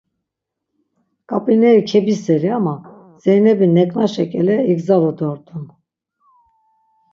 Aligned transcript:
Ǩap̌ineri 1.29 1.81
kebiseli 1.89 2.49
ama 2.57 2.75
Zeynebi 3.23 3.67
neǩnaşe 3.75 4.25
ǩele 4.31 4.57
igzalu 4.71 5.11
dort̆un. 5.17 5.63